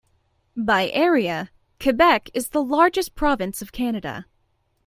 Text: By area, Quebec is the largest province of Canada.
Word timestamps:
By 0.57 0.89
area, 0.89 1.51
Quebec 1.79 2.31
is 2.33 2.49
the 2.49 2.63
largest 2.63 3.13
province 3.13 3.61
of 3.61 3.71
Canada. 3.71 4.25